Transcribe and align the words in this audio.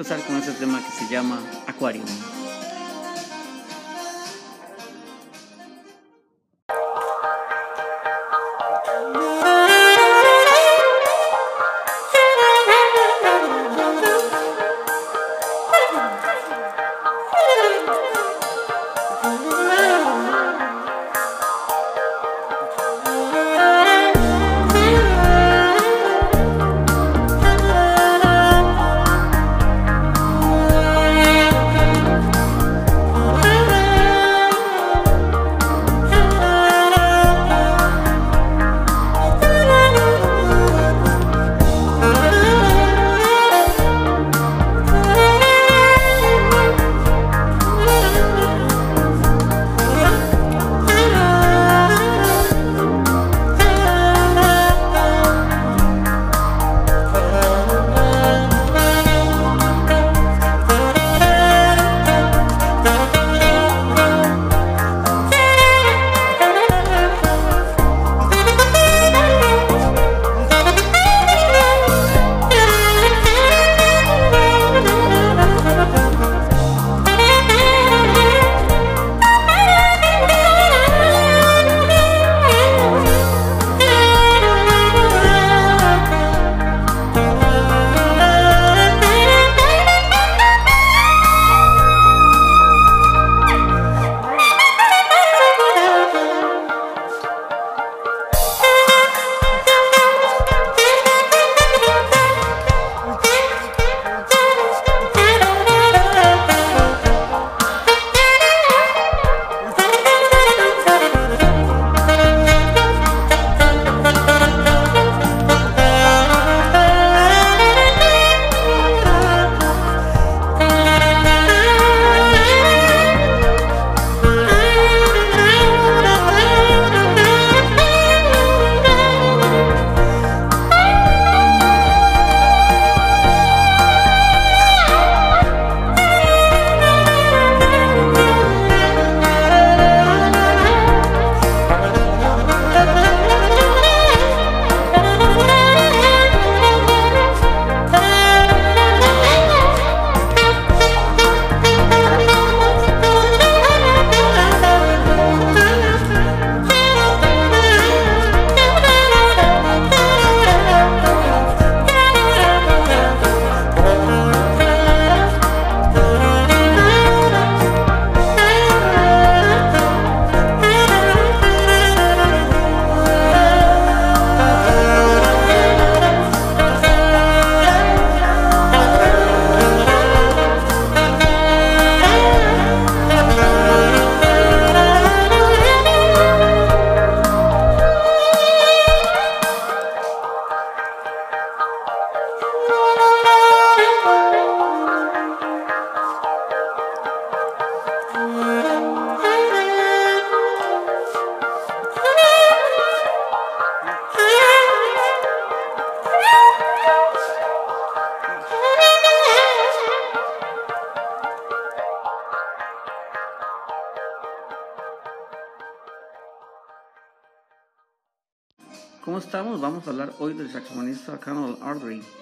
empezar 0.00 0.26
con 0.26 0.36
este 0.36 0.52
tema 0.52 0.82
que 0.82 0.92
se 0.92 1.12
llama 1.12 1.38
Aquarium. 1.66 2.06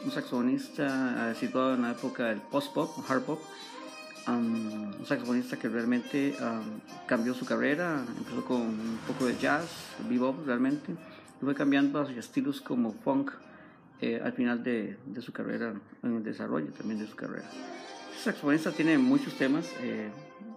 Un 0.08 0.14
saxofonista 0.14 1.30
eh, 1.30 1.34
situado 1.34 1.74
en 1.74 1.82
la 1.82 1.90
época 1.90 2.24
del 2.28 2.40
post-pop, 2.40 2.90
hard 3.06 3.24
pop, 3.24 3.40
um, 4.26 4.88
un 4.98 5.04
saxofonista 5.04 5.58
que 5.58 5.68
realmente 5.68 6.34
cambió 7.06 7.34
su 7.34 7.44
carrera, 7.44 8.02
empezó 8.16 8.42
con 8.42 8.62
un 8.62 8.98
poco 9.06 9.26
de 9.26 9.36
jazz, 9.36 9.68
bebop 10.08 10.46
realmente, 10.46 10.92
y 10.92 11.44
fue 11.44 11.54
cambiando 11.54 12.00
hacia 12.00 12.20
estilos 12.20 12.62
como 12.62 12.92
funk 12.92 13.32
eh, 14.00 14.18
al 14.24 14.32
final 14.32 14.64
de, 14.64 14.96
de, 15.04 15.20
su 15.20 15.30
carrera, 15.30 15.74
en 16.02 16.16
el 16.16 16.24
desarrollo 16.24 16.72
también 16.72 17.00
de 17.00 17.06
su 17.06 17.14
carrera. 17.14 17.44
Este 18.10 18.30
saxofonista 18.30 18.72
tiene 18.72 18.96
muchos 18.96 19.34
temas, 19.34 19.70
eh, 19.82 20.08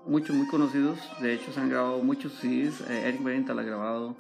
muchos 0.08 0.34
muy 0.34 0.48
conocidos, 0.48 0.98
de 1.20 1.34
hecho 1.34 1.52
se 1.52 1.60
han 1.60 1.70
grabado 1.70 2.02
muchos 2.02 2.32
CDs, 2.40 2.80
eh, 2.90 3.10
Eric 3.10 3.22
Berenthal 3.22 3.60
ha 3.60 3.64
grabado 3.64 4.16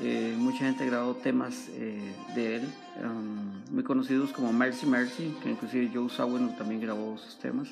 eh, 0.00 0.34
mucha 0.36 0.58
gente 0.58 0.84
grabado 0.84 1.14
temas 1.14 1.68
eh, 1.70 2.12
de 2.34 2.56
él, 2.56 2.68
um, 3.02 3.74
muy 3.74 3.82
conocidos 3.82 4.30
como 4.32 4.52
Mercy 4.52 4.86
Mercy, 4.86 5.34
que 5.42 5.50
inclusive 5.50 5.90
Joe 5.92 6.10
Sawin 6.10 6.56
también 6.56 6.80
grabó 6.80 7.16
sus 7.16 7.38
temas. 7.38 7.68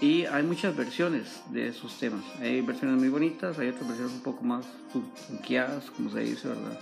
Y 0.00 0.24
hay 0.24 0.42
muchas 0.42 0.76
versiones 0.76 1.42
de 1.50 1.68
esos 1.68 1.98
temas. 1.98 2.24
Hay 2.40 2.60
versiones 2.62 2.98
muy 2.98 3.08
bonitas, 3.08 3.58
hay 3.58 3.68
otras 3.68 3.86
versiones 3.86 4.14
un 4.14 4.22
poco 4.22 4.44
más 4.44 4.66
funkeadas, 5.28 5.90
como 5.90 6.10
se 6.10 6.20
dice, 6.20 6.48
¿verdad? 6.48 6.78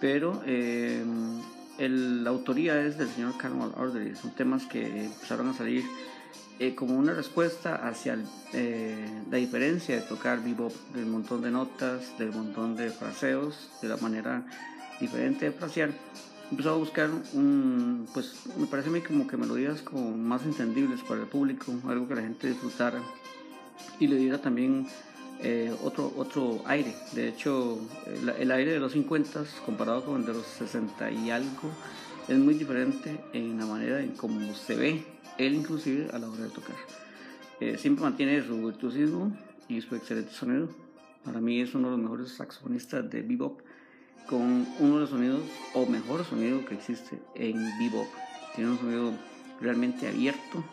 Pero 0.00 0.42
eh, 0.44 1.02
el, 1.78 2.24
la 2.24 2.30
autoría 2.30 2.80
es 2.82 2.98
del 2.98 3.08
señor 3.08 3.36
Carmel 3.38 3.70
Ordery. 3.76 4.14
Son 4.14 4.30
temas 4.34 4.66
que 4.66 5.04
empezaron 5.04 5.48
a 5.48 5.54
salir 5.54 5.84
eh, 6.58 6.74
como 6.74 6.96
una 6.96 7.14
respuesta 7.14 7.86
hacia 7.86 8.18
eh, 8.52 9.22
la 9.30 9.38
diferencia 9.38 9.96
de 9.96 10.02
tocar 10.02 10.42
bebop, 10.42 10.72
del 10.94 11.06
montón 11.06 11.42
de 11.42 11.50
notas, 11.50 12.16
del 12.18 12.30
montón 12.30 12.76
de 12.76 12.90
fraseos, 12.90 13.70
de 13.82 13.88
la 13.88 13.96
manera 13.96 14.46
diferente 15.00 15.46
de 15.46 15.52
frasear. 15.52 15.90
Empezó 16.50 16.70
a 16.70 16.76
buscar 16.76 17.10
un, 17.32 18.06
pues 18.14 18.34
me 18.56 18.66
parece 18.66 18.88
a 18.88 18.92
mí 18.92 19.00
como 19.00 19.26
que 19.26 19.36
melodías 19.36 19.82
como 19.82 20.16
más 20.16 20.44
entendibles 20.44 21.00
para 21.02 21.22
el 21.22 21.26
público, 21.26 21.72
algo 21.88 22.06
que 22.06 22.14
la 22.14 22.22
gente 22.22 22.48
disfrutara 22.48 23.00
y 23.98 24.06
le 24.06 24.16
diera 24.16 24.38
también 24.38 24.86
eh, 25.42 25.74
otro, 25.82 26.12
otro 26.16 26.62
aire. 26.66 26.94
De 27.12 27.28
hecho, 27.28 27.78
el, 28.38 28.50
aire 28.50 28.72
de 28.72 28.78
los 28.78 28.92
50 28.92 29.44
comparado 29.66 30.04
con 30.04 30.20
el 30.20 30.26
de 30.26 30.34
los 30.34 30.46
60 30.46 31.10
y 31.10 31.30
algo 31.30 31.70
es 32.28 32.38
muy 32.38 32.54
diferente 32.54 33.20
en 33.32 33.58
la 33.58 33.66
manera 33.66 34.00
en 34.00 34.10
cómo 34.10 34.54
se 34.54 34.76
ve 34.76 35.14
él 35.38 35.54
inclusive 35.54 36.08
a 36.12 36.18
la 36.18 36.28
hora 36.28 36.44
de 36.44 36.50
tocar. 36.50 36.76
Eh, 37.60 37.76
siempre 37.78 38.04
mantiene 38.04 38.42
su 38.42 38.56
virtuosismo 38.66 39.36
y 39.68 39.80
su 39.80 39.94
excelente 39.96 40.32
sonido. 40.32 40.68
Para 41.24 41.40
mí 41.40 41.60
es 41.60 41.74
uno 41.74 41.90
de 41.90 41.96
los 41.96 42.02
mejores 42.02 42.30
saxofonistas 42.30 43.10
de 43.10 43.22
bebop 43.22 43.60
con 44.28 44.66
uno 44.78 44.94
de 44.94 45.00
los 45.00 45.10
sonidos 45.10 45.42
o 45.74 45.86
mejor 45.86 46.24
sonido 46.24 46.64
que 46.64 46.74
existe 46.74 47.18
en 47.34 47.56
bebop. 47.78 48.06
Tiene 48.54 48.70
un 48.70 48.78
sonido 48.78 49.12
realmente 49.60 50.08
abierto. 50.08 50.64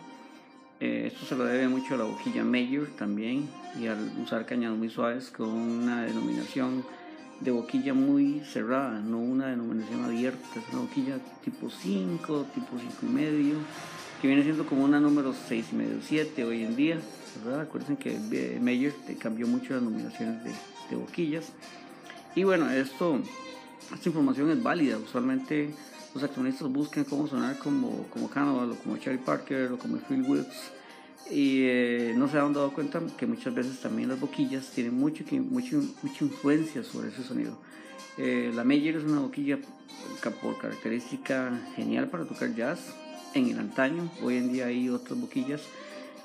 Eh, 0.79 1.09
esto 1.13 1.25
se 1.25 1.35
lo 1.35 1.45
debe 1.45 1.67
mucho 1.67 1.95
a 1.95 1.97
la 1.97 2.03
boquilla 2.05 2.43
Major 2.43 2.87
también 2.97 3.47
y 3.79 3.87
al 3.87 4.11
usar 4.21 4.45
cañados 4.45 4.77
muy 4.77 4.89
suaves 4.89 5.29
con 5.29 5.49
una 5.49 6.03
denominación 6.03 6.83
de 7.41 7.51
boquilla 7.51 7.93
muy 7.93 8.41
cerrada, 8.41 8.99
no 8.99 9.17
una 9.17 9.47
denominación 9.47 10.05
abierta, 10.05 10.47
es 10.55 10.73
una 10.73 10.83
boquilla 10.83 11.17
tipo 11.43 11.69
5, 11.69 12.45
tipo 12.53 12.67
5 12.79 12.93
y 13.01 13.05
medio, 13.05 13.55
que 14.21 14.27
viene 14.27 14.43
siendo 14.43 14.65
como 14.65 14.83
una 14.83 14.99
número 14.99 15.33
6 15.33 15.65
y 15.71 15.75
medio, 15.75 15.97
7 16.01 16.43
hoy 16.43 16.63
en 16.63 16.75
día, 16.75 16.99
¿verdad? 17.43 17.61
Acuérdense 17.61 17.97
que 17.97 18.59
Major 18.59 18.93
cambió 19.19 19.47
mucho 19.47 19.73
las 19.73 19.81
nominaciones 19.81 20.43
de, 20.43 20.95
boquillas. 20.95 21.53
Y 22.35 22.43
bueno, 22.43 22.69
esto, 22.69 23.19
esta 23.93 24.09
información 24.09 24.51
es 24.51 24.61
válida, 24.61 24.97
usualmente 24.97 25.73
los 26.13 26.23
accionistas 26.23 26.67
buscan 26.67 27.05
cómo 27.05 27.27
sonar 27.27 27.57
como, 27.57 28.05
como 28.09 28.29
Cannibal 28.29 28.71
o 28.71 28.75
como 28.75 28.97
Charlie 28.97 29.21
Parker 29.21 29.71
o 29.71 29.77
como 29.77 29.97
Phil 29.97 30.21
Wilkes 30.23 30.71
y 31.29 31.63
eh, 31.63 32.13
no 32.17 32.27
se 32.27 32.37
han 32.37 32.53
dado 32.53 32.73
cuenta 32.73 33.01
que 33.17 33.25
muchas 33.25 33.53
veces 33.53 33.79
también 33.79 34.09
las 34.09 34.19
boquillas 34.19 34.69
tienen 34.71 34.93
mucho, 34.93 35.23
mucho, 35.31 35.81
mucha 36.01 36.25
influencia 36.25 36.83
sobre 36.83 37.09
ese 37.09 37.23
sonido. 37.23 37.57
Eh, 38.17 38.51
la 38.53 38.63
Meyer 38.63 38.97
es 38.97 39.03
una 39.03 39.21
boquilla 39.21 39.57
por 40.41 40.57
característica 40.57 41.57
genial 41.75 42.09
para 42.09 42.25
tocar 42.25 42.53
jazz 42.53 42.93
en 43.33 43.47
el 43.47 43.59
antaño. 43.59 44.11
Hoy 44.21 44.37
en 44.37 44.51
día 44.51 44.65
hay 44.65 44.89
otras 44.89 45.19
boquillas, 45.19 45.61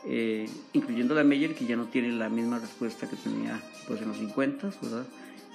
eh, 0.04 0.48
incluyendo 0.72 1.14
la 1.14 1.22
Meyer, 1.22 1.54
que 1.54 1.66
ya 1.66 1.76
no 1.76 1.86
tiene 1.86 2.10
la 2.10 2.28
misma 2.28 2.58
respuesta 2.58 3.08
que 3.08 3.16
tenía 3.16 3.60
pues, 3.86 4.02
en 4.02 4.08
los 4.08 4.16
50, 4.16 4.70
¿verdad? 4.82 5.06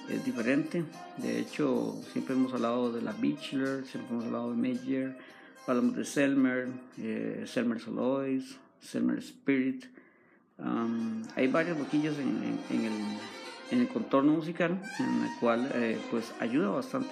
Es 0.08 0.24
diferente. 0.24 0.84
De 1.18 1.40
hecho, 1.40 2.00
siempre 2.12 2.34
hemos 2.34 2.54
hablado 2.54 2.90
de 2.90 3.02
la 3.02 3.12
Beechler, 3.12 3.84
siempre 3.86 4.12
hemos 4.12 4.24
hablado 4.24 4.50
de 4.50 4.56
Meyer, 4.56 5.18
hablamos 5.66 5.94
de 5.94 6.04
Selmer, 6.04 6.68
Selmer 7.46 7.80
Solois, 7.80 8.56
Selmer 8.82 9.18
Spirit. 9.18 9.84
hay 11.36 11.46
varias 11.48 11.78
boquillas 11.78 12.18
en, 12.18 12.58
el, 12.70 12.76
en, 13.70 13.80
el, 13.80 13.88
contorno 13.88 14.32
musical, 14.32 14.80
en 14.98 15.24
el 15.24 15.30
cual 15.40 15.70
eh, 15.74 15.98
pues 16.10 16.32
ayuda 16.40 16.68
bastante 16.68 17.10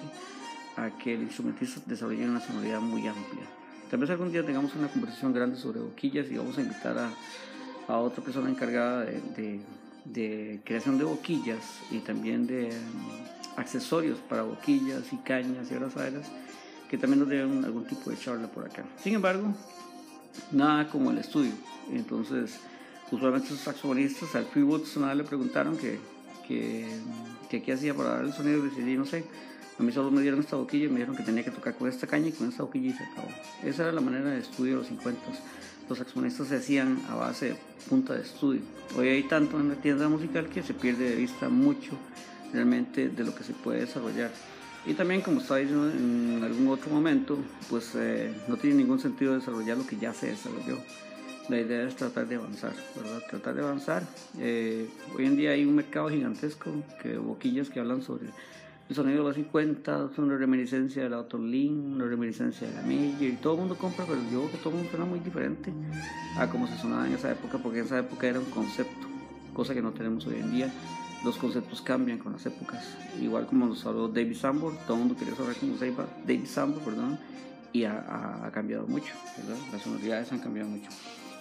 a 0.77 0.89
que 0.97 1.15
el 1.15 1.23
instrumentista 1.23 1.81
desarrolle 1.85 2.27
una 2.27 2.39
sonoridad 2.39 2.79
muy 2.81 3.07
amplia. 3.07 3.43
Tal 3.89 3.99
vez 3.99 4.09
algún 4.09 4.31
día 4.31 4.45
tengamos 4.45 4.75
una 4.75 4.87
conversación 4.87 5.33
grande 5.33 5.57
sobre 5.57 5.79
boquillas 5.81 6.29
y 6.31 6.37
vamos 6.37 6.57
a 6.57 6.61
invitar 6.61 6.97
a, 6.97 7.11
a 7.87 7.97
otra 7.97 8.23
persona 8.23 8.49
encargada 8.49 9.03
de, 9.03 9.59
de, 10.05 10.61
creación 10.63 10.97
de 10.97 11.03
boquillas 11.03 11.81
y 11.89 11.99
también 11.99 12.47
de 12.47 12.71
accesorios 13.57 14.19
para 14.19 14.43
boquillas 14.43 15.11
y 15.11 15.17
cañas 15.17 15.69
y 15.69 15.73
abrazaderas 15.73 16.31
que 16.89 16.97
también 16.97 17.19
nos 17.19 17.29
den 17.29 17.63
algún 17.63 17.85
tipo 17.85 18.09
de 18.09 18.17
charla 18.17 18.47
por 18.47 18.65
acá. 18.65 18.83
Sin 19.01 19.13
embargo, 19.13 19.53
nada 20.51 20.87
como 20.89 21.11
el 21.11 21.17
estudio. 21.17 21.51
Entonces, 21.91 22.59
usualmente 23.11 23.49
los 23.49 23.59
saxofonistas 23.59 24.35
al 24.35 24.45
Phil 24.45 24.67
nada 24.97 25.15
le 25.15 25.23
preguntaron 25.23 25.77
que, 25.77 25.99
que, 26.47 26.87
qué 27.49 27.73
hacía 27.73 27.93
para 27.93 28.15
dar 28.15 28.25
el 28.25 28.33
sonido 28.33 28.59
y 28.59 28.69
decidí, 28.69 28.95
no 28.95 29.05
sé. 29.05 29.23
A 29.79 29.83
mí 29.83 29.91
solo 29.91 30.11
me 30.11 30.21
dieron 30.21 30.39
esta 30.39 30.57
boquilla 30.57 30.85
y 30.85 30.89
me 30.89 30.95
dijeron 30.95 31.15
que 31.15 31.23
tenía 31.23 31.43
que 31.43 31.51
tocar 31.51 31.75
con 31.75 31.89
esta 31.89 32.05
caña 32.05 32.27
y 32.27 32.31
con 32.33 32.47
esta 32.49 32.63
boquilla 32.63 32.89
y 32.89 32.93
se 32.93 33.03
acabó. 33.03 33.29
Esa 33.63 33.83
era 33.83 33.91
la 33.91 34.01
manera 34.01 34.29
de 34.29 34.39
estudio 34.39 34.73
de 34.73 34.77
los 34.79 34.87
50. 34.87 35.19
Los 35.89 35.97
saxofonistas 35.97 36.47
se 36.47 36.57
hacían 36.57 37.01
a 37.09 37.15
base 37.15 37.55
punta 37.89 38.13
de 38.13 38.21
estudio. 38.21 38.61
Hoy 38.97 39.07
hay 39.07 39.23
tanto 39.23 39.59
en 39.59 39.69
la 39.69 39.75
tienda 39.75 40.07
musical 40.07 40.47
que 40.49 40.61
se 40.61 40.73
pierde 40.73 41.09
de 41.09 41.15
vista 41.15 41.49
mucho 41.49 41.97
realmente 42.53 43.09
de 43.09 43.23
lo 43.23 43.33
que 43.33 43.43
se 43.43 43.53
puede 43.53 43.81
desarrollar. 43.81 44.31
Y 44.85 44.93
también, 44.93 45.21
como 45.21 45.41
estaba 45.41 45.59
diciendo 45.59 45.91
en 45.91 46.43
algún 46.43 46.67
otro 46.69 46.89
momento, 46.89 47.37
pues 47.69 47.93
eh, 47.95 48.33
no 48.47 48.57
tiene 48.57 48.77
ningún 48.77 48.99
sentido 48.99 49.35
desarrollar 49.35 49.77
lo 49.77 49.85
que 49.85 49.97
ya 49.97 50.13
se 50.13 50.27
desarrolló. 50.27 50.77
La 51.49 51.59
idea 51.59 51.87
es 51.87 51.95
tratar 51.95 52.27
de 52.27 52.35
avanzar, 52.35 52.73
¿verdad? 52.95 53.21
Tratar 53.29 53.55
de 53.55 53.61
avanzar. 53.61 54.03
Eh, 54.39 54.87
hoy 55.15 55.25
en 55.25 55.35
día 55.35 55.51
hay 55.51 55.65
un 55.65 55.75
mercado 55.75 56.09
gigantesco 56.09 56.71
que 57.01 57.17
boquillas 57.17 57.69
que 57.69 57.79
hablan 57.79 58.01
sobre 58.01 58.29
el 58.89 58.95
sonido 58.95 59.19
de 59.19 59.23
los 59.29 59.35
50, 59.35 60.09
son 60.15 60.25
una 60.25 60.37
reminiscencia 60.37 61.03
de 61.03 61.09
la 61.09 61.25
Link, 61.39 61.95
una 61.95 62.05
reminiscencia 62.05 62.67
de 62.67 62.73
la 62.73 62.81
Major, 62.81 63.23
y 63.23 63.37
todo 63.41 63.53
el 63.53 63.59
mundo 63.59 63.77
compra, 63.77 64.05
pero 64.05 64.19
yo 64.31 64.39
creo 64.39 64.51
que 64.51 64.57
todo 64.57 64.69
el 64.69 64.75
mundo 64.75 64.89
suena 64.89 65.05
muy 65.05 65.19
diferente 65.19 65.71
a 66.37 66.49
como 66.49 66.67
se 66.67 66.77
sonaba 66.77 67.07
en 67.07 67.13
esa 67.13 67.31
época, 67.31 67.57
porque 67.59 67.79
en 67.79 67.85
esa 67.85 67.99
época 67.99 68.27
era 68.27 68.39
un 68.39 68.45
concepto, 68.45 69.07
cosa 69.53 69.73
que 69.73 69.81
no 69.81 69.91
tenemos 69.91 70.25
hoy 70.27 70.35
en 70.39 70.51
día 70.51 70.73
los 71.23 71.37
conceptos 71.37 71.81
cambian 71.81 72.17
con 72.17 72.33
las 72.33 72.45
épocas. 72.45 72.95
Igual 73.21 73.47
como 73.47 73.67
nos 73.67 73.85
habló 73.85 74.07
David 74.07 74.35
Sambor, 74.35 74.75
todo 74.85 74.93
el 74.93 74.99
mundo 74.99 75.15
quería 75.17 75.35
saber 75.35 75.55
cómo 75.57 75.77
se 75.77 75.87
iba 75.87 76.05
David 76.25 76.45
Sambor, 76.45 76.81
perdón, 76.83 77.19
y 77.73 77.83
ha, 77.85 78.49
cambiado 78.53 78.85
mucho, 78.87 79.13
Las 79.71 79.81
sonoridades 79.81 80.31
han 80.31 80.39
cambiado 80.39 80.69
mucho. 80.69 80.89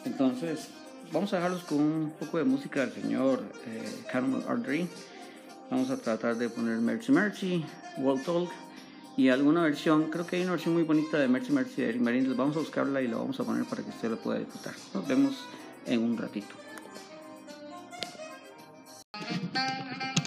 Entonces, 0.05 0.69
vamos 1.13 1.33
a 1.33 1.37
dejarlos 1.37 1.65
con 1.65 1.79
un 1.79 2.13
poco 2.19 2.39
de 2.39 2.45
música 2.45 2.87
del 2.87 2.93
señor 2.93 3.43
eh, 3.67 4.05
Carmel 4.13 4.43
Ardrey. 4.49 4.89
Vamos 5.71 5.91
a 5.91 5.97
tratar 5.97 6.37
de 6.37 6.49
poner 6.49 6.79
Mercy 6.79 7.13
Mercy, 7.13 7.65
Wall 7.99 8.23
Talk 8.23 8.51
y 9.17 9.29
alguna 9.29 9.63
versión, 9.63 10.11
creo 10.11 10.27
que 10.27 10.37
hay 10.37 10.43
una 10.43 10.53
versión 10.53 10.75
muy 10.75 10.83
bonita 10.83 11.19
de 11.19 11.29
Mercy 11.29 11.53
Mercy 11.53 11.83
de 11.83 11.89
Eric 11.91 12.01
Marín. 12.01 12.37
Vamos 12.37 12.57
a 12.57 12.61
buscarla 12.61 13.03
y 13.03 13.09
la 13.09 13.17
vamos 13.17 13.39
a 13.41 13.45
poner 13.45 13.65
para 13.65 13.83
que 13.83 13.91
usted 13.91 14.11
la 14.11 14.17
pueda 14.17 14.39
disfrutar. 14.39 14.75
Nos 14.95 15.07
vemos 15.07 15.45
en 15.87 16.03
un 16.03 16.17
ratito. 16.17 16.60
Thank 19.21 20.19
you. 20.19 20.20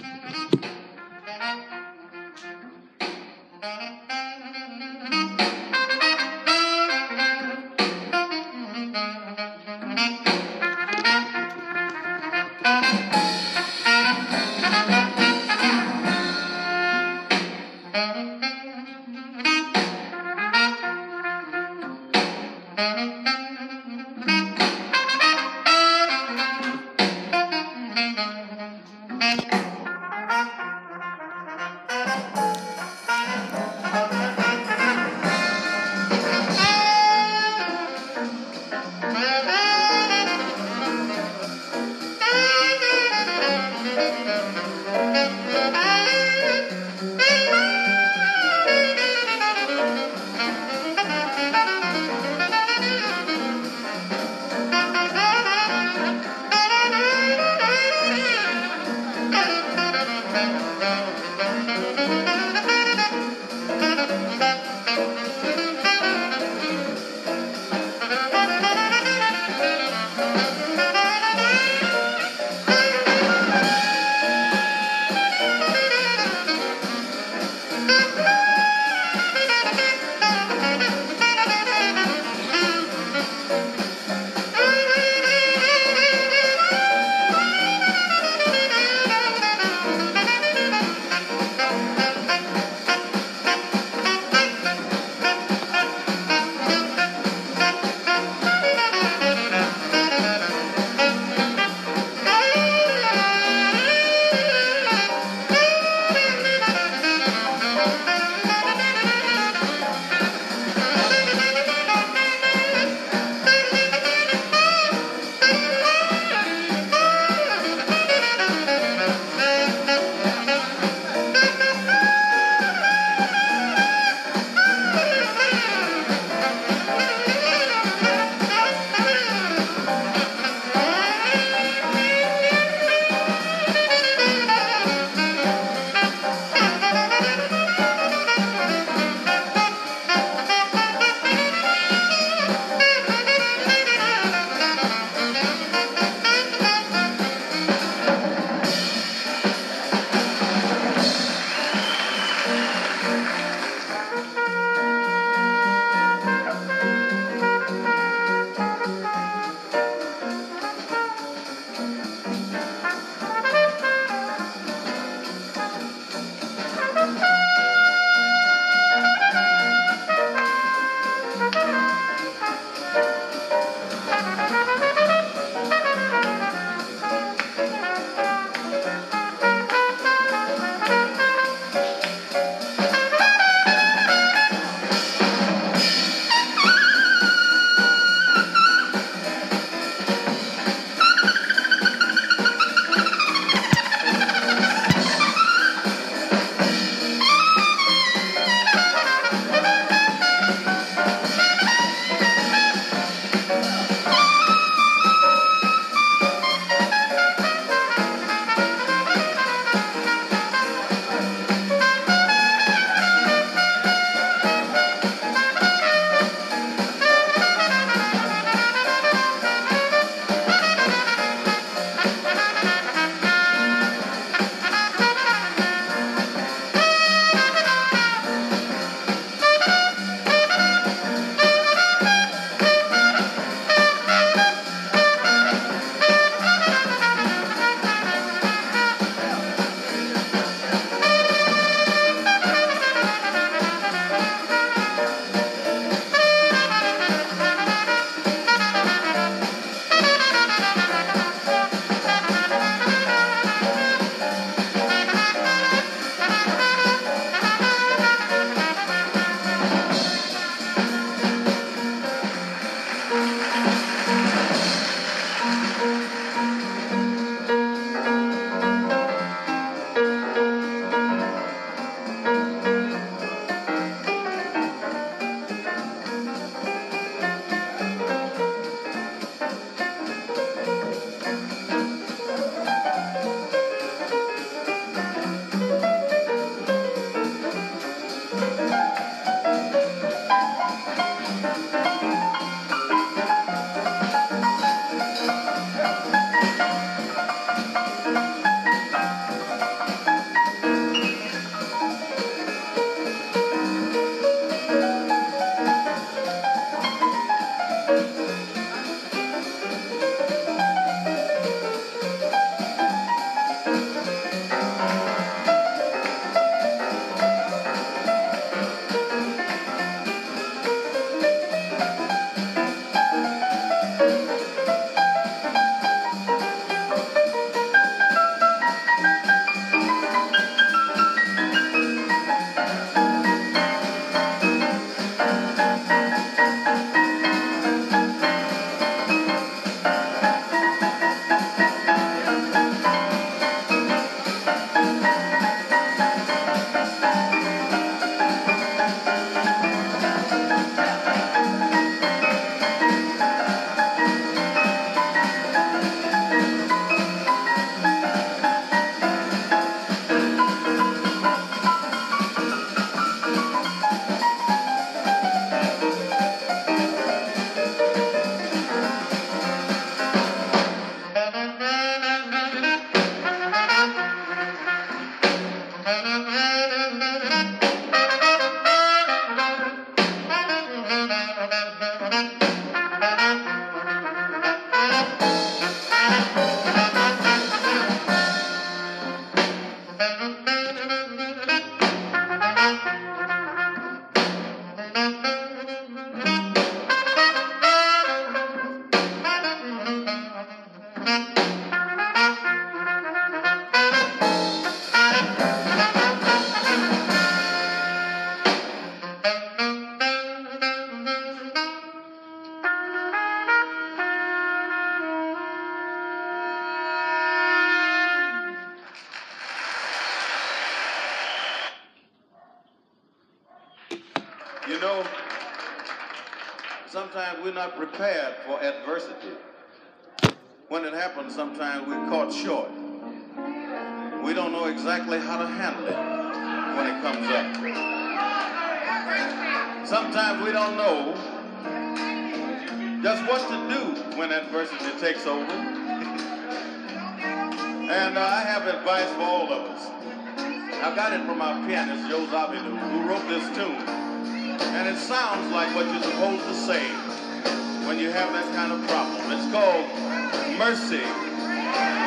Mercy, 460.58 461.02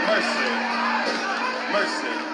mercy, 0.07 0.50
mercy. 1.72 2.26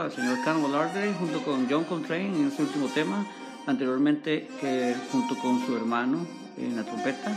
Al 0.00 0.12
señor 0.12 0.38
Carnival 0.44 0.74
Artery 0.74 1.14
junto 1.18 1.42
con 1.42 1.68
John 1.68 1.84
Coltrane 1.84 2.26
en 2.26 2.48
este 2.48 2.62
último 2.62 2.86
tema, 2.88 3.26
anteriormente 3.66 4.48
junto 5.10 5.36
con 5.38 5.64
su 5.66 5.76
hermano 5.76 6.26
en 6.56 6.76
la 6.76 6.84
trompeta 6.84 7.32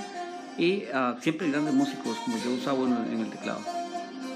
y 0.57 0.83
siempre 1.21 1.49
grandes 1.49 1.73
músicos 1.73 2.17
como 2.23 2.37
yo 2.37 2.51
usaba 2.53 2.79
en, 2.85 3.13
en 3.13 3.19
el 3.21 3.29
teclado. 3.29 3.59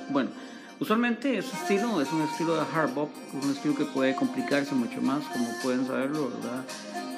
Bueno, 0.10 0.32
usualmente 0.80 1.38
ese 1.38 1.56
estilo 1.56 2.02
es 2.02 2.12
un 2.12 2.22
estilo 2.24 2.56
de 2.56 2.62
hard 2.74 2.94
bop, 2.94 3.10
un 3.42 3.52
estilo 3.52 3.76
que 3.76 3.86
puede 3.86 4.16
complicarse 4.16 4.74
mucho 4.76 5.02
más, 5.02 5.24
como 5.26 5.48
pueden 5.64 5.86
saberlo, 5.88 6.30
¿verdad? 6.30 6.64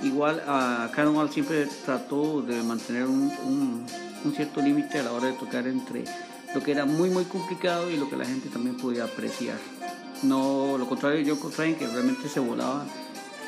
Igual 0.03 0.41
a 0.47 0.89
uh, 0.95 1.27
siempre 1.31 1.67
trató 1.85 2.41
de 2.41 2.61
mantener 2.63 3.03
un, 3.03 3.31
un, 3.45 3.85
un 4.25 4.33
cierto 4.33 4.61
límite 4.61 4.99
a 4.99 5.03
la 5.03 5.13
hora 5.13 5.27
de 5.27 5.33
tocar 5.33 5.67
entre 5.67 6.03
lo 6.53 6.61
que 6.61 6.71
era 6.71 6.85
muy 6.85 7.09
muy 7.09 7.23
complicado 7.25 7.89
y 7.89 7.97
lo 7.97 8.09
que 8.09 8.17
la 8.17 8.25
gente 8.25 8.49
también 8.49 8.77
podía 8.77 9.05
apreciar. 9.05 9.57
No 10.23 10.77
lo 10.77 10.87
contrario 10.87 11.23
de 11.23 11.29
John 11.29 11.39
Coltrane, 11.39 11.75
que 11.75 11.87
realmente 11.87 12.29
se 12.29 12.39
volaba 12.39 12.85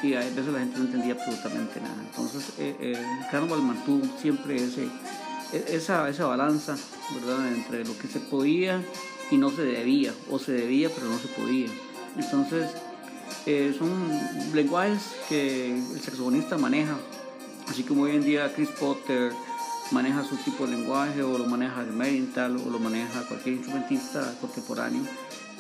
y 0.02 0.16
a 0.16 0.20
veces 0.20 0.48
la 0.48 0.60
gente 0.60 0.78
no 0.78 0.86
entendía 0.86 1.14
absolutamente 1.14 1.80
nada. 1.80 1.96
Entonces, 2.02 2.54
eh, 2.60 2.76
eh, 2.80 3.06
Carnival 3.32 3.62
mantuvo 3.62 4.06
siempre 4.22 4.56
ese, 4.56 4.88
esa, 5.54 6.10
esa 6.10 6.26
balanza 6.26 6.76
¿verdad? 7.16 7.48
entre 7.48 7.86
lo 7.86 7.98
que 7.98 8.08
se 8.08 8.20
podía 8.20 8.84
y 9.32 9.38
no 9.38 9.50
se 9.50 9.64
debía, 9.64 10.14
o 10.30 10.40
se 10.40 10.52
debía 10.52 10.90
pero 10.94 11.08
no 11.08 11.18
se 11.18 11.28
podía. 11.30 11.68
Entonces, 12.18 12.70
eh, 13.46 13.74
son 13.78 13.90
lenguajes 14.54 15.02
que 15.30 15.74
el 15.74 16.02
saxofonista 16.02 16.58
maneja, 16.58 16.98
así 17.70 17.84
como 17.84 18.04
hoy 18.04 18.16
en 18.16 18.24
día 18.24 18.54
Chris 18.54 18.70
Potter 18.70 19.32
maneja 19.92 20.24
su 20.24 20.36
tipo 20.38 20.66
de 20.66 20.76
lenguaje, 20.76 21.24
o 21.24 21.38
lo 21.38 21.46
maneja 21.46 21.82
el 21.82 21.92
Merintal, 21.92 22.58
o 22.58 22.70
lo 22.70 22.80
maneja 22.80 23.26
cualquier 23.28 23.56
instrumentista 23.56 24.34
contemporáneo. 24.42 25.02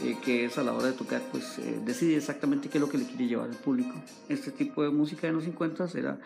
Eh, 0.03 0.17
que 0.21 0.45
es 0.45 0.57
a 0.57 0.63
la 0.63 0.73
hora 0.73 0.87
de 0.87 0.93
tocar, 0.93 1.21
pues 1.31 1.57
eh, 1.59 1.79
decide 1.85 2.17
exactamente 2.17 2.67
qué 2.67 2.77
es 2.77 2.81
lo 2.81 2.89
que 2.89 2.97
le 2.97 3.05
quiere 3.05 3.25
llevar 3.25 3.49
al 3.49 3.55
público. 3.55 3.93
Este 4.27 4.51
tipo 4.51 4.83
de 4.83 4.89
música 4.89 5.27
en 5.27 5.35
los 5.35 5.45
50 5.45 5.87
era 5.95 6.17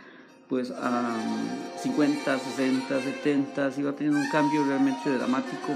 pues 0.50 0.72
a 0.72 1.16
um, 1.16 1.82
50, 1.84 2.40
60, 2.40 3.02
70, 3.02 3.72
iba 3.78 3.92
teniendo 3.92 4.20
un 4.20 4.30
cambio 4.30 4.64
realmente 4.64 5.10
dramático 5.12 5.74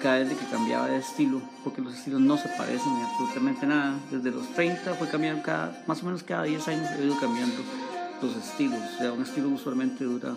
cada 0.00 0.18
vez 0.18 0.28
que 0.28 0.46
cambiaba 0.46 0.88
de 0.88 0.98
estilo, 0.98 1.42
porque 1.64 1.80
los 1.80 1.94
estilos 1.94 2.20
no 2.20 2.36
se 2.36 2.48
parecen 2.50 2.94
ni 2.94 3.02
absolutamente 3.02 3.66
nada. 3.66 3.98
Desde 4.10 4.30
los 4.30 4.46
30 4.54 4.94
fue 4.94 5.08
cambiando 5.08 5.42
cada, 5.42 5.82
más 5.86 6.02
o 6.02 6.06
menos 6.06 6.22
cada 6.22 6.44
10 6.44 6.68
años 6.68 6.88
he 6.98 7.04
ido 7.04 7.18
cambiando 7.18 7.56
los 8.22 8.36
estilos. 8.36 8.78
O 8.94 8.98
sea, 8.98 9.12
un 9.12 9.22
estilo 9.22 9.48
usualmente 9.48 10.04
dura 10.04 10.36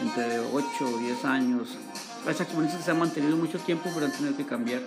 entre 0.00 0.40
8 0.40 0.66
o 0.80 0.98
10 0.98 1.24
años. 1.24 1.76
Saxofonistas 2.24 2.78
que 2.78 2.84
se 2.84 2.90
han 2.90 2.98
mantenido 2.98 3.36
mucho 3.36 3.58
tiempo, 3.58 3.90
pero 3.92 4.06
han 4.06 4.12
tenido 4.12 4.36
que 4.36 4.44
cambiar 4.44 4.80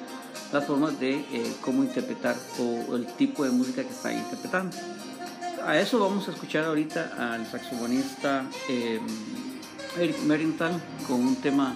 las 0.52 0.66
formas 0.66 1.00
de 1.00 1.16
eh, 1.16 1.54
cómo 1.62 1.84
interpretar 1.84 2.36
o 2.60 2.96
el 2.96 3.06
tipo 3.18 3.44
de 3.44 3.52
música 3.52 3.84
que 3.84 3.90
está 3.90 4.14
interpretando. 4.14 4.76
A 5.66 5.78
eso 5.78 6.00
vamos 6.00 6.28
a 6.28 6.32
escuchar 6.32 6.66
ahorita 6.66 7.34
al 7.34 7.46
saxofonista 7.48 8.46
eh, 8.70 9.00
Eric 9.98 10.20
Merinthal 10.20 10.80
con 11.08 11.22
un 11.22 11.36
tema 11.38 11.76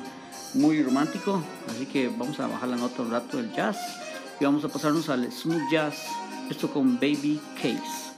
muy 0.53 0.81
romántico, 0.83 1.41
así 1.69 1.85
que 1.85 2.07
vamos 2.07 2.39
a 2.39 2.47
bajar 2.47 2.69
la 2.69 2.77
nota 2.77 3.01
un 3.01 3.11
rato 3.11 3.37
del 3.37 3.51
jazz 3.53 3.77
y 4.39 4.45
vamos 4.45 4.63
a 4.63 4.69
pasarnos 4.69 5.09
al 5.09 5.31
smooth 5.31 5.71
jazz, 5.71 6.05
esto 6.49 6.71
con 6.71 6.95
Baby 6.95 7.39
Case. 7.55 8.08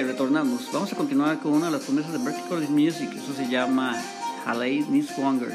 Retornamos. 0.00 0.72
Vamos 0.72 0.90
a 0.90 0.96
continuar 0.96 1.38
con 1.38 1.52
una 1.52 1.66
de 1.66 1.72
las 1.72 1.82
promesas 1.82 2.12
de 2.12 2.18
Berklee 2.18 2.48
College 2.48 2.72
Music. 2.72 3.10
Eso 3.14 3.34
se 3.36 3.46
llama 3.46 3.94
Haley 4.46 4.86
Niswanger. 4.88 5.54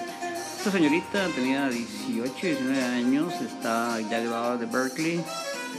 Esta 0.58 0.72
señorita 0.72 1.28
tenía 1.36 1.68
18, 1.68 2.34
19 2.40 2.84
años, 2.84 3.34
está 3.42 4.00
ya 4.00 4.20
graduada 4.20 4.58
de 4.58 4.68
Berkeley, 4.68 5.24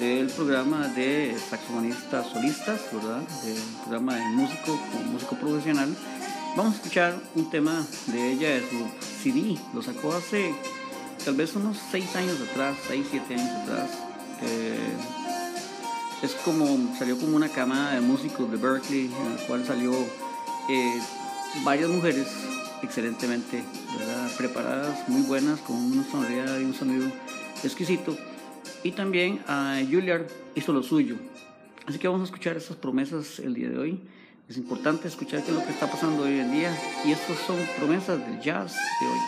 del 0.00 0.26
programa 0.26 0.88
de 0.88 1.36
saxofonistas 1.48 2.26
solistas, 2.26 2.80
¿verdad? 2.92 3.20
Del 3.44 3.62
programa 3.82 4.16
de 4.16 4.26
músico 4.30 4.80
como 4.92 5.12
músico 5.12 5.36
profesional. 5.36 5.94
Vamos 6.56 6.74
a 6.74 6.76
escuchar 6.78 7.14
un 7.36 7.48
tema 7.50 7.86
de 8.08 8.32
ella 8.32 8.50
de 8.50 8.62
su 8.68 8.88
CD. 9.22 9.56
Lo 9.72 9.82
sacó 9.82 10.14
hace 10.14 10.52
tal 11.24 11.34
vez 11.34 11.54
unos 11.54 11.78
6 11.92 12.16
años 12.16 12.36
atrás, 12.50 12.76
6, 12.88 13.06
7 13.08 13.34
años 13.34 13.50
atrás. 13.62 13.90
Eh, 14.42 15.17
es 16.22 16.34
como, 16.34 16.94
salió 16.98 17.18
como 17.18 17.36
una 17.36 17.48
camada 17.48 17.94
de 17.94 18.00
músicos 18.00 18.50
de 18.50 18.56
Berkeley, 18.56 19.06
en 19.06 19.36
la 19.36 19.46
cual 19.46 19.64
salió 19.64 19.92
eh, 20.68 21.00
varias 21.64 21.88
mujeres 21.88 22.26
excelentemente 22.82 23.62
preparadas, 24.36 25.08
muy 25.08 25.22
buenas, 25.22 25.60
con 25.60 25.76
una 25.76 26.04
sonoridad 26.04 26.58
y 26.58 26.64
un 26.64 26.74
sonido 26.74 27.08
exquisito. 27.62 28.16
Y 28.82 28.92
también 28.92 29.40
a 29.46 29.80
Juilliard 29.88 30.26
hizo 30.54 30.72
lo 30.72 30.82
suyo. 30.82 31.16
Así 31.86 31.98
que 31.98 32.08
vamos 32.08 32.22
a 32.22 32.24
escuchar 32.24 32.56
esas 32.56 32.76
promesas 32.76 33.38
el 33.38 33.54
día 33.54 33.70
de 33.70 33.78
hoy. 33.78 34.00
Es 34.48 34.56
importante 34.56 35.08
escuchar 35.08 35.42
qué 35.42 35.50
es 35.50 35.56
lo 35.56 35.64
que 35.64 35.70
está 35.70 35.90
pasando 35.90 36.24
hoy 36.24 36.38
en 36.38 36.52
día. 36.52 36.76
Y 37.04 37.12
estas 37.12 37.38
son 37.46 37.56
promesas 37.78 38.18
del 38.26 38.40
jazz 38.40 38.76
de 39.00 39.06
hoy. 39.06 39.18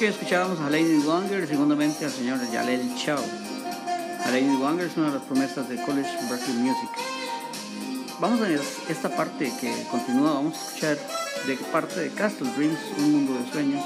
Ok, 0.00 0.06
escuchábamos 0.06 0.58
a 0.60 0.70
Lady 0.70 0.96
Wanger 1.06 1.46
segundamente 1.46 2.06
al 2.06 2.10
señor 2.10 2.38
Yalel 2.50 2.94
Chow. 2.96 3.18
A 4.24 4.30
Lady 4.30 4.56
Wanger 4.56 4.86
es 4.86 4.96
una 4.96 5.08
de 5.08 5.18
las 5.18 5.24
promesas 5.24 5.68
de 5.68 5.76
College 5.82 6.08
Berkeley 6.30 6.56
Music. 6.56 6.88
Vamos 8.18 8.40
a 8.40 8.48
esta 8.90 9.14
parte 9.14 9.52
que 9.60 9.70
continúa, 9.90 10.32
vamos 10.32 10.56
a 10.56 10.64
escuchar 10.64 10.98
de 11.46 11.54
parte 11.70 12.00
de 12.00 12.08
Castle 12.12 12.50
Dreams, 12.56 12.78
un 12.96 13.12
mundo 13.12 13.44
de 13.44 13.52
sueños, 13.52 13.84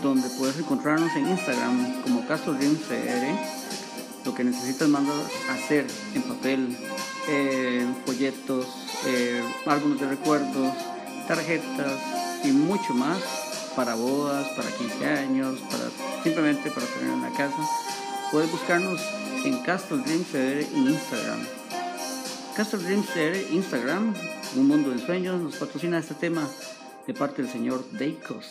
donde 0.00 0.28
puedes 0.38 0.60
encontrarnos 0.60 1.10
en 1.16 1.26
Instagram 1.26 2.02
como 2.02 2.24
Castle 2.28 2.54
Dreams 2.54 2.82
CR. 2.82 4.26
Lo 4.26 4.32
que 4.32 4.44
necesitas 4.44 4.88
mandar 4.88 5.16
hacer 5.50 5.88
en 6.14 6.22
papel, 6.22 6.78
eh, 7.28 7.84
folletos, 8.04 8.68
eh, 9.06 9.42
álbumes 9.66 9.98
de 9.98 10.06
recuerdos, 10.06 10.72
tarjetas 11.26 11.94
y 12.44 12.52
mucho 12.52 12.94
más 12.94 13.45
para 13.76 13.94
bodas, 13.94 14.48
para 14.56 14.70
15 14.70 15.06
años, 15.06 15.60
para 15.70 15.90
simplemente 16.24 16.70
para 16.70 16.86
tener 16.86 17.12
en 17.12 17.22
la 17.22 17.30
casa. 17.30 17.56
Puedes 18.32 18.50
buscarnos 18.50 19.00
en 19.44 19.62
Castle 19.62 19.98
Dreams 19.98 20.26
CR 20.32 20.76
en 20.76 20.90
Instagram. 20.90 21.38
Castle 22.56 22.78
Dreams 22.80 23.06
CR 23.06 23.52
Instagram, 23.52 24.14
un 24.56 24.66
mundo 24.66 24.90
de 24.90 24.98
sueños, 24.98 25.40
nos 25.40 25.56
patrocina 25.56 25.98
este 25.98 26.14
tema 26.14 26.48
de 27.06 27.12
parte 27.12 27.42
del 27.42 27.52
señor 27.52 27.84
Deikos. 27.92 28.46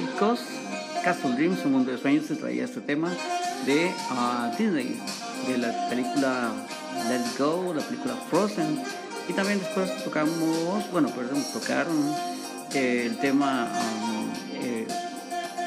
Coss, 0.00 0.40
Castle 1.04 1.34
Dreams, 1.34 1.64
un 1.66 1.72
mundo 1.72 1.92
de 1.92 1.98
sueños, 1.98 2.24
se 2.24 2.34
traía 2.34 2.64
este 2.64 2.80
tema 2.80 3.10
de 3.66 3.90
uh, 4.10 4.56
Disney, 4.56 4.98
de 5.46 5.58
la 5.58 5.88
película 5.90 6.50
Let 7.08 7.20
It 7.20 7.38
Go, 7.38 7.74
la 7.74 7.82
película 7.82 8.14
Frozen. 8.30 8.82
Y 9.28 9.34
también 9.34 9.58
después 9.58 10.02
tocamos, 10.02 10.90
bueno, 10.92 11.10
perdón, 11.10 11.44
tocaron 11.52 12.14
eh, 12.72 13.06
el 13.06 13.18
tema 13.18 13.68
um, 13.70 14.30
eh, 14.54 14.86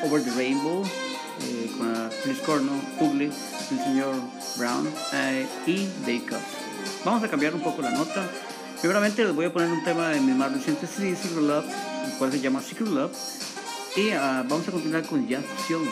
Over 0.03 0.23
the 0.23 0.31
Rainbow 0.31 0.83
eh, 0.83 1.71
con 1.77 1.93
Chris 2.23 2.39
Cornell, 2.39 2.81
Ugly, 2.99 3.25
el 3.25 3.79
señor 3.83 4.15
Brown 4.57 4.89
y 5.67 5.87
Dave 6.01 6.25
Coss. 6.27 6.39
Vamos 7.05 7.23
a 7.23 7.27
cambiar 7.29 7.53
un 7.53 7.61
poco 7.61 7.83
la 7.83 7.91
nota. 7.91 8.27
Primeramente 8.81 9.23
les 9.23 9.35
voy 9.35 9.45
a 9.45 9.53
poner 9.53 9.69
un 9.69 9.83
tema 9.83 10.09
de 10.09 10.19
mi 10.19 10.31
más 10.33 10.51
reciente 10.51 10.87
CD, 10.87 11.15
Secret 11.15 11.43
Love, 11.43 11.65
el 12.05 12.11
cual 12.17 12.31
se 12.31 12.39
llama 12.39 12.59
Secret 12.61 12.89
Love. 12.89 13.11
Y 13.95 14.09
uh, 14.09 14.43
vamos 14.49 14.67
a 14.67 14.71
continuar 14.71 15.03
con 15.03 15.25
Jazz 15.25 15.45
Fusion. 15.45 15.83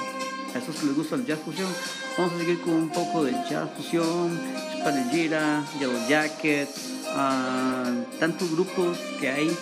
A 0.53 0.57
esos 0.57 0.75
que 0.75 0.87
les 0.87 0.95
gusta 0.95 1.15
el 1.15 1.25
Jazz 1.25 1.39
Fusion, 1.39 1.71
vamos 2.17 2.33
a 2.33 2.37
seguir 2.37 2.59
con 2.59 2.73
un 2.73 2.89
poco 2.89 3.23
de 3.23 3.31
Jazz 3.49 3.69
Fusion, 3.77 4.37
Spadellera, 4.77 5.63
Yellow 5.79 6.07
Jackets, 6.09 6.89
uh, 7.15 8.19
tantos 8.19 8.51
grupos 8.51 8.97
que 9.21 9.29
hay 9.29 9.57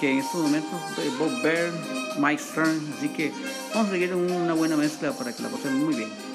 que 0.00 0.10
en 0.10 0.18
estos 0.20 0.40
momentos, 0.40 0.80
Bob 1.18 1.30
Byrne, 1.42 1.78
Mike 2.18 2.42
Stern, 2.42 2.94
así 2.96 3.10
que 3.10 3.30
vamos 3.74 3.88
a 3.88 3.92
seguir 3.92 4.14
una 4.14 4.54
buena 4.54 4.76
mezcla 4.76 5.12
para 5.12 5.32
que 5.34 5.42
la 5.42 5.50
pasemos 5.50 5.84
muy 5.84 5.94
bien. 5.94 6.31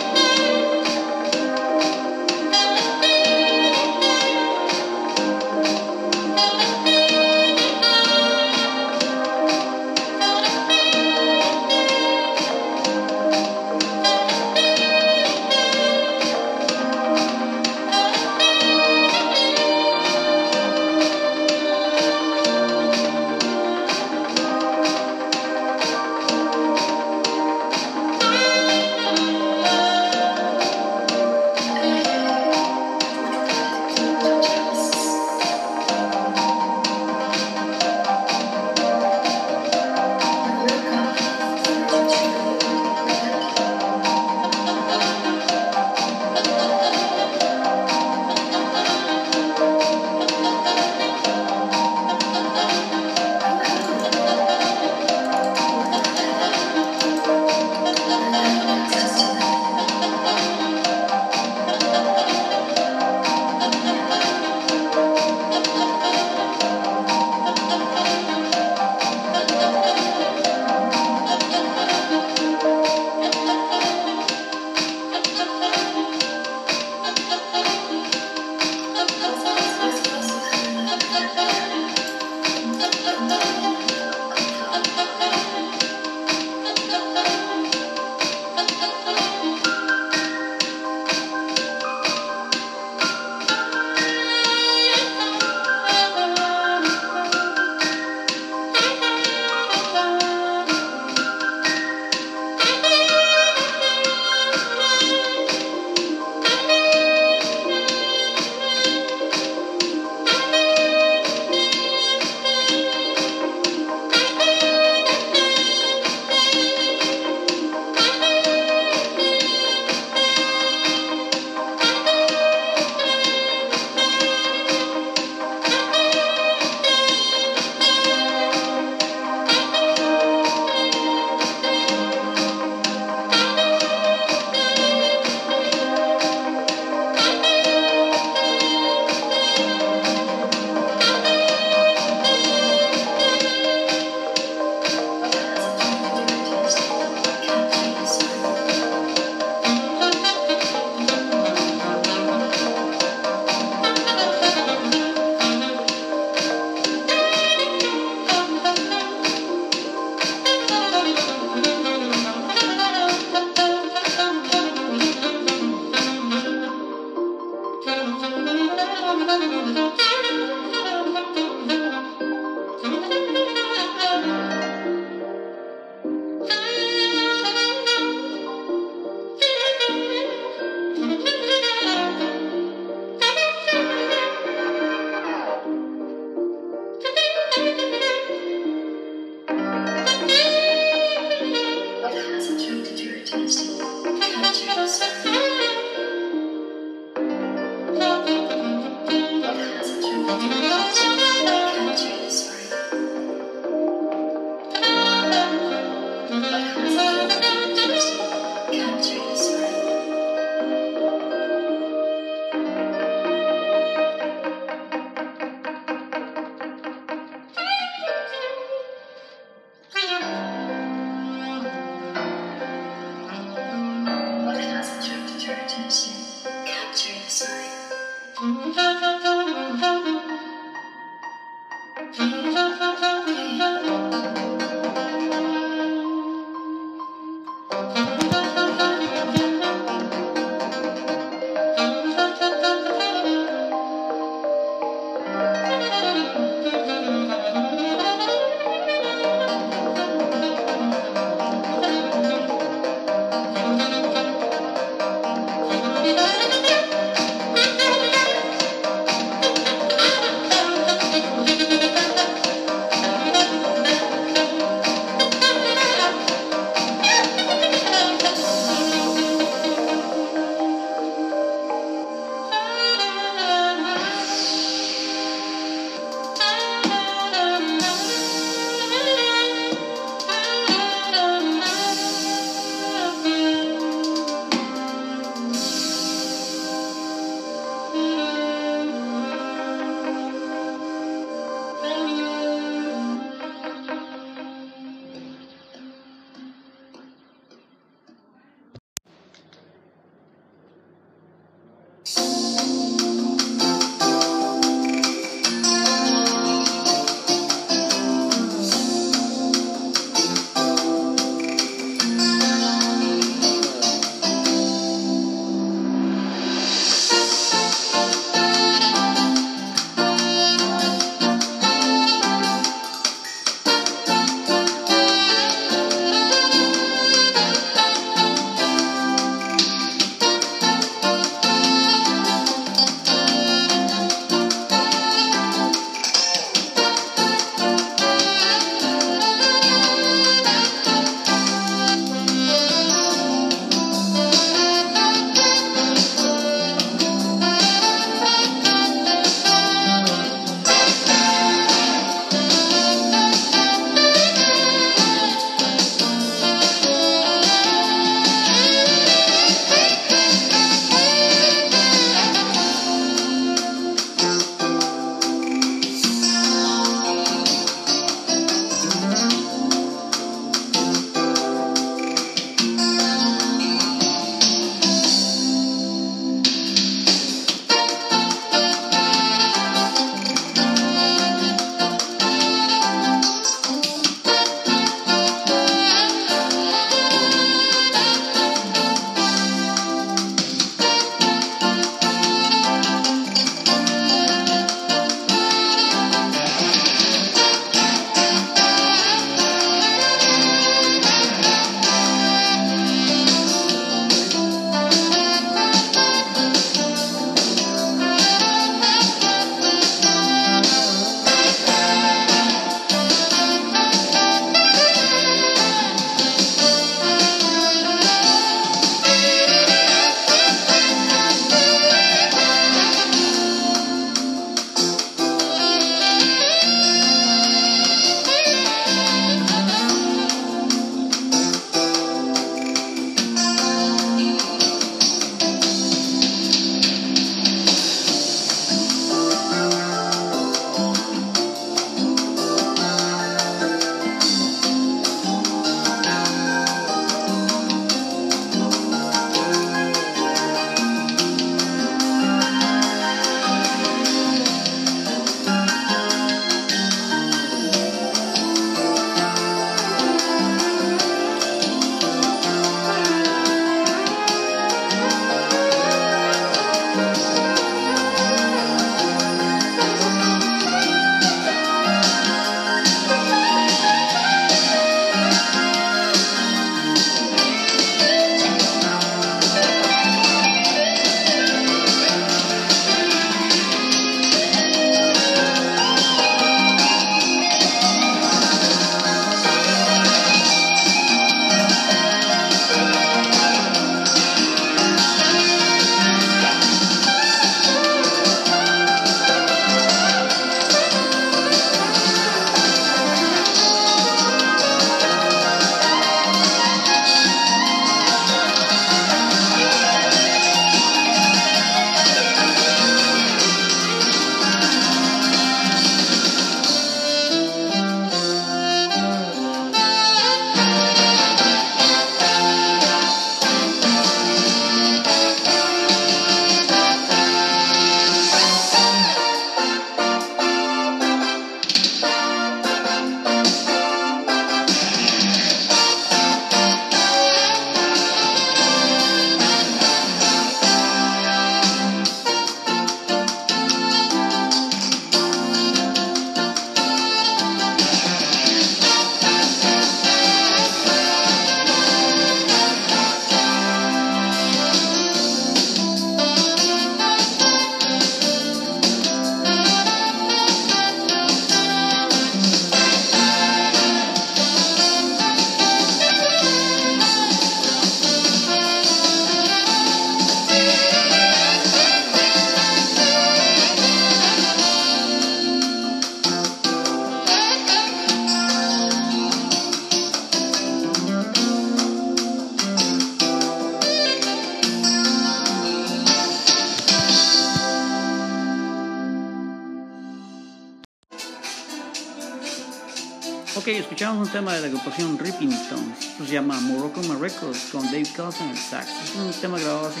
Escuchamos 594.12 594.28
un 594.28 594.32
tema 594.32 594.54
de 594.54 594.60
la 594.60 594.66
agrupación 594.66 595.18
Ripping 595.18 595.52
Stones. 595.52 595.96
Se 596.18 596.34
llama 596.34 596.60
Morocco 596.60 597.00
Records 597.18 597.70
con 597.72 597.82
Dave 597.86 598.06
Cousin 598.14 598.46
en 598.46 598.50
el 598.50 598.58
sax. 598.58 598.88
Es 599.04 599.14
un 599.14 599.32
tema 599.40 599.58
grabado 599.58 599.88
hace 599.88 600.00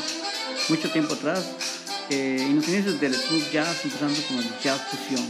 mucho 0.68 0.90
tiempo 0.90 1.14
atrás. 1.14 1.46
Eh, 2.10 2.36
en 2.40 2.56
los 2.56 2.68
inicios 2.68 3.00
del 3.00 3.14
smooth 3.14 3.50
jazz, 3.50 3.84
empezando 3.84 4.20
con 4.28 4.36
el 4.36 4.50
jazz 4.62 4.82
fusión, 4.90 5.24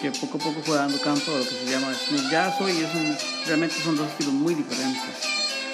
que 0.00 0.10
poco 0.12 0.38
a 0.38 0.40
poco 0.40 0.62
fue 0.62 0.76
dando 0.76 0.98
campo 1.00 1.32
a 1.32 1.38
lo 1.38 1.44
que 1.44 1.50
se 1.50 1.70
llama 1.70 1.92
smooth 1.92 2.30
jazz 2.30 2.54
hoy. 2.60 2.70
Es 2.70 2.94
un, 2.94 3.16
realmente 3.46 3.76
son 3.84 3.96
dos 3.96 4.08
estilos 4.08 4.32
muy 4.32 4.54
diferentes. 4.54 5.14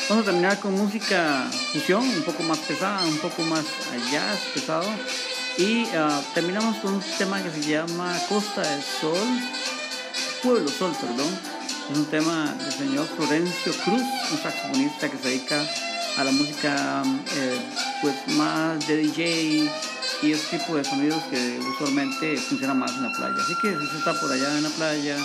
Vamos 0.09 0.23
a 0.25 0.27
terminar 0.27 0.59
con 0.59 0.75
música 0.75 1.49
fusión, 1.73 2.03
un 2.03 2.23
poco 2.23 2.43
más 2.43 2.59
pesada, 2.59 3.07
un 3.07 3.19
poco 3.19 3.43
más 3.43 3.65
jazz 4.11 4.41
pesado. 4.53 4.91
Y 5.57 5.85
uh, 5.85 6.21
terminamos 6.35 6.79
con 6.79 6.95
un 6.95 7.03
tema 7.17 7.41
que 7.41 7.51
se 7.51 7.71
llama 7.71 8.19
Costa 8.29 8.63
del 8.63 8.83
Sol, 8.83 9.29
Pueblo 10.43 10.69
Sol, 10.69 10.93
perdón 11.01 11.54
es 11.91 11.99
un 11.99 12.07
tema 12.07 12.55
del 12.59 12.73
señor 12.73 13.07
Florencio 13.07 13.73
Cruz, 13.85 14.03
un 14.33 14.39
saxofonista 14.39 15.11
que 15.11 15.19
se 15.19 15.29
dedica 15.29 15.61
a 16.17 16.25
la 16.25 16.31
música 16.31 17.03
eh, 17.37 17.61
pues 18.01 18.15
más 18.37 18.87
de 18.87 18.97
DJ 18.99 19.71
y 20.23 20.33
ese 20.33 20.59
tipo 20.59 20.77
de 20.77 20.85
sonidos 20.85 21.23
que 21.25 21.59
usualmente 21.59 22.37
funcionan 22.39 22.79
más 22.79 22.93
en 22.93 23.03
la 23.03 23.13
playa. 23.13 23.35
Así 23.43 23.55
que 23.61 23.69
si 23.69 23.77
usted 23.77 23.99
está 23.99 24.21
por 24.21 24.33
allá 24.33 24.57
en 24.57 24.63
la 24.63 24.69
playa 24.71 25.17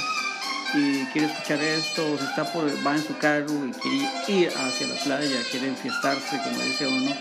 y 0.73 1.05
quiere 1.13 1.27
escuchar 1.27 1.61
esto, 1.61 2.13
o 2.13 2.17
si 2.17 2.25
está 2.25 2.51
por, 2.51 2.65
va 2.85 2.95
en 2.95 3.03
su 3.03 3.17
carro 3.17 3.53
y 3.65 3.71
quiere 3.71 3.97
ir 4.27 4.49
hacia 4.49 4.87
la 4.87 4.95
playa, 4.95 5.41
quiere 5.51 5.67
enfiestarse, 5.67 6.41
como 6.43 6.61
dice 6.61 6.87
uno, 6.87 7.15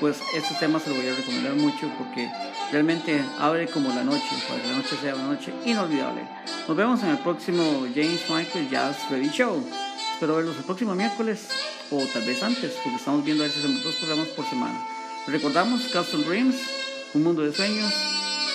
pues 0.00 0.18
este 0.34 0.54
tema 0.56 0.80
se 0.80 0.90
lo 0.90 0.96
voy 0.96 1.08
a 1.08 1.14
recomendar 1.14 1.54
mucho 1.54 1.90
porque 1.98 2.30
realmente 2.70 3.24
abre 3.38 3.66
como 3.68 3.88
la 3.90 4.04
noche, 4.04 4.28
para 4.48 4.60
que 4.60 4.68
la 4.68 4.76
noche 4.76 4.96
sea 5.00 5.14
una 5.14 5.28
noche 5.28 5.52
inolvidable. 5.64 6.22
Nos 6.68 6.76
vemos 6.76 7.02
en 7.02 7.10
el 7.10 7.18
próximo 7.18 7.86
James 7.94 8.20
Michael 8.28 8.68
Jazz 8.70 8.96
Ready 9.10 9.30
Show. 9.30 9.64
Espero 10.12 10.36
verlos 10.36 10.56
el 10.56 10.64
próximo 10.64 10.94
miércoles 10.94 11.48
o 11.90 12.02
tal 12.12 12.24
vez 12.24 12.42
antes, 12.42 12.72
porque 12.82 12.96
estamos 12.96 13.24
viendo 13.24 13.44
a 13.44 13.46
veces 13.46 13.62
dos 13.82 13.94
programas 13.96 14.28
por 14.28 14.44
semana. 14.48 14.80
Recordamos 15.26 15.82
Castle 15.92 16.24
Dreams, 16.24 16.56
un 17.14 17.22
mundo 17.22 17.42
de 17.42 17.52
sueños, 17.52 17.92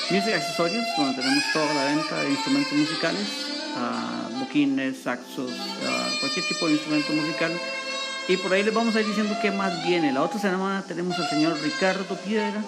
Music 0.09 0.33
Accesorios, 0.33 0.85
donde 0.97 1.21
tenemos 1.21 1.43
toda 1.53 1.73
la 1.73 1.85
venta 1.85 2.21
de 2.23 2.29
instrumentos 2.31 2.73
musicales, 2.73 3.27
uh, 3.75 4.39
boquines, 4.39 5.03
saxos, 5.03 5.51
cualquier 6.19 6.47
tipo 6.47 6.67
de 6.67 6.73
instrumento 6.73 7.13
musical 7.13 7.51
y 8.27 8.37
por 8.37 8.53
ahí 8.53 8.63
les 8.63 8.73
vamos 8.73 8.95
a 8.95 9.01
ir 9.01 9.07
diciendo 9.07 9.35
qué 9.41 9.51
más 9.51 9.85
viene. 9.85 10.11
La 10.11 10.21
otra 10.23 10.39
semana 10.39 10.83
tenemos 10.83 11.17
al 11.19 11.29
señor 11.29 11.57
Ricardo 11.61 12.15
Piedra 12.17 12.63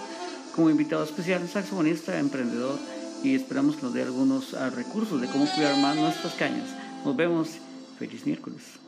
como 0.55 0.69
invitado 0.69 1.03
especial, 1.03 1.47
saxofonista, 1.47 2.19
emprendedor, 2.19 2.77
y 3.23 3.35
esperamos 3.35 3.77
que 3.77 3.84
nos 3.84 3.93
dé 3.93 4.03
algunos 4.03 4.53
ah, 4.53 4.69
recursos 4.69 5.19
de 5.21 5.27
cómo 5.27 5.47
cuidar 5.47 5.77
más 5.77 5.95
nuestras 5.95 6.34
cañas. 6.34 6.69
Nos 7.03 7.15
vemos. 7.15 7.49
Feliz 7.97 8.25
miércoles. 8.25 8.82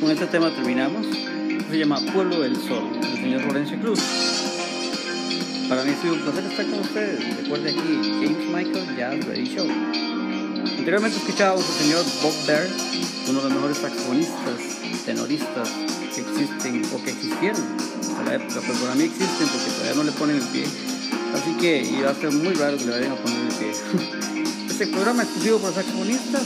Con 0.00 0.10
este 0.10 0.26
tema 0.26 0.54
terminamos. 0.54 1.06
Se 1.70 1.78
llama 1.78 1.98
Pueblo 2.12 2.40
del 2.40 2.54
Sol, 2.56 3.00
del 3.00 3.14
señor 3.14 3.40
Florencio 3.42 3.80
Cruz. 3.80 3.98
Para 5.68 5.84
mí 5.84 5.90
ha 5.90 6.02
sido 6.02 6.14
un 6.14 6.20
placer 6.20 6.44
estar 6.44 6.66
con 6.66 6.80
ustedes. 6.80 7.36
Recuerde 7.38 7.70
aquí, 7.70 8.00
James 8.20 8.46
Michael 8.46 8.96
Jazz 8.96 9.26
Radio 9.26 9.44
Show. 9.44 9.66
Anteriormente 10.78 11.18
escuchábamos 11.18 11.64
al 11.64 11.72
señor 11.72 12.04
Bob 12.22 12.34
Baird, 12.46 12.70
uno 13.28 13.38
de 13.38 13.44
los 13.44 13.52
mejores 13.54 13.78
saxofonistas, 13.78 14.60
tenoristas 15.06 15.68
que 16.14 16.20
existen 16.20 16.82
o 16.94 17.02
que 17.02 17.10
existieron 17.10 17.62
hasta 18.00 18.22
la 18.24 18.34
época, 18.34 18.60
pero 18.66 18.74
para 18.74 18.94
mí 18.94 19.04
existen 19.04 19.48
porque 19.48 19.70
todavía 19.70 19.94
no 19.94 20.04
le 20.04 20.12
ponen 20.12 20.36
el 20.36 20.48
pie. 20.48 20.64
Así 21.34 21.56
que 21.58 21.82
iba 21.82 22.10
a 22.10 22.14
ser 22.14 22.32
muy 22.32 22.54
raro 22.54 22.76
que 22.76 22.84
le 22.84 22.90
vayan 22.92 23.12
a 23.12 23.16
poner 23.16 23.40
el 23.40 23.54
pie. 23.54 23.72
Este 24.68 24.88
programa 24.88 25.22
es 25.22 25.28
exclusivo 25.30 25.58
para 25.58 25.74
saxofonistas 25.74 26.42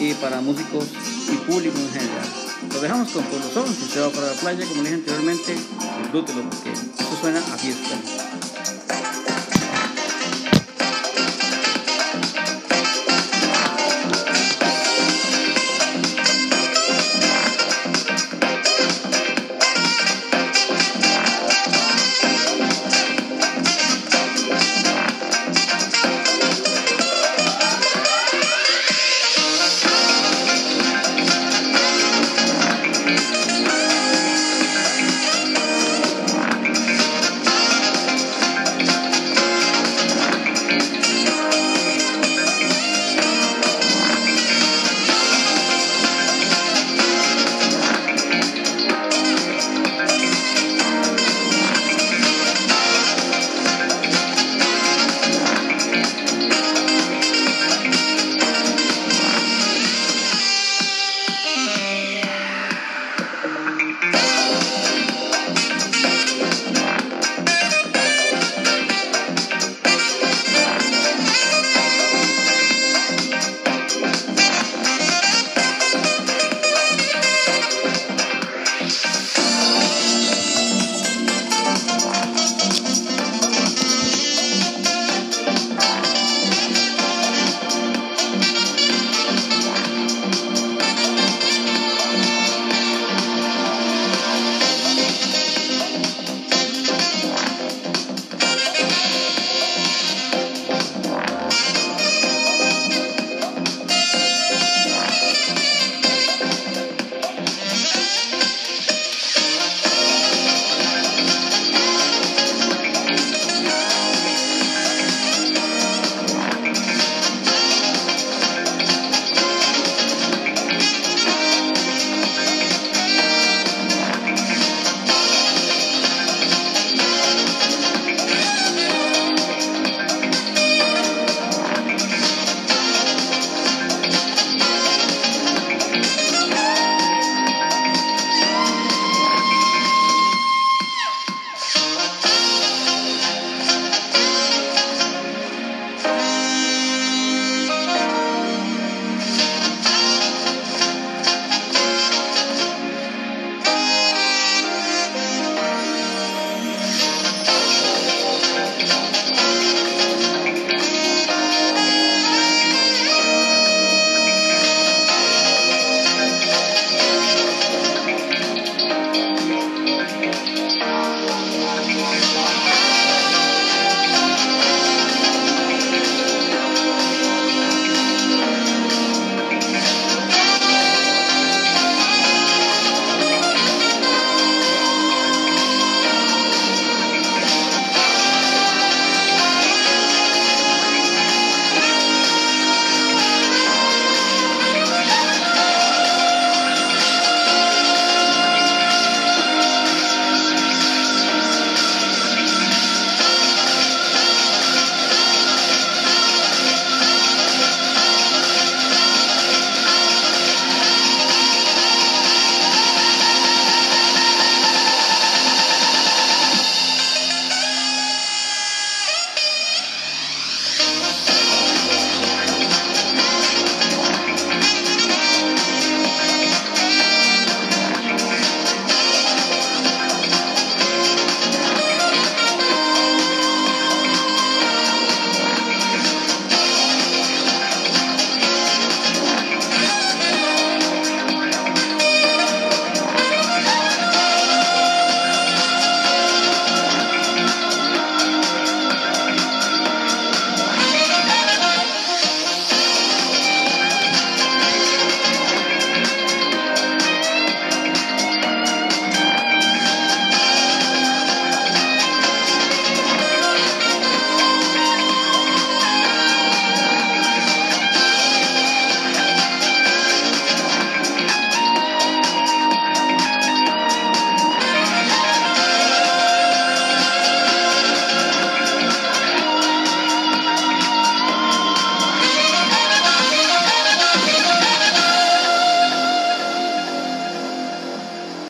y 0.00 0.14
para 0.14 0.40
músicos 0.40 0.84
y 1.32 1.36
público 1.48 1.78
en 1.78 1.92
general. 1.92 2.39
Lo 2.72 2.80
dejamos 2.80 3.10
con 3.10 3.24
Pueblo 3.24 3.50
Son. 3.52 3.66
Si 3.66 3.84
usted 3.84 4.02
va 4.02 4.10
para 4.10 4.26
la 4.28 4.32
playa, 4.34 4.64
como 4.66 4.82
le 4.82 4.90
dije 4.90 4.94
anteriormente, 4.94 5.54
disfrútelo 6.02 6.42
porque 6.48 6.72
esto 6.72 7.16
suena 7.20 7.38
a 7.38 7.58
fiesta. 7.58 8.29